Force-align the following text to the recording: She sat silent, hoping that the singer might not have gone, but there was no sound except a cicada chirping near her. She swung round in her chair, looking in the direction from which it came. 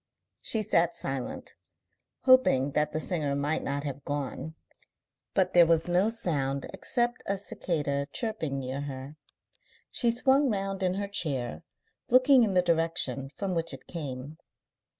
She 0.41 0.63
sat 0.63 0.95
silent, 0.95 1.53
hoping 2.21 2.71
that 2.71 2.91
the 2.91 2.99
singer 2.99 3.35
might 3.35 3.61
not 3.61 3.83
have 3.83 4.03
gone, 4.03 4.55
but 5.35 5.53
there 5.53 5.67
was 5.67 5.87
no 5.87 6.09
sound 6.09 6.65
except 6.73 7.21
a 7.27 7.37
cicada 7.37 8.07
chirping 8.11 8.57
near 8.57 8.81
her. 8.81 9.17
She 9.91 10.09
swung 10.09 10.49
round 10.49 10.81
in 10.81 10.95
her 10.95 11.07
chair, 11.07 11.61
looking 12.09 12.41
in 12.43 12.55
the 12.55 12.63
direction 12.63 13.29
from 13.37 13.53
which 13.53 13.75
it 13.75 13.85
came. 13.85 14.39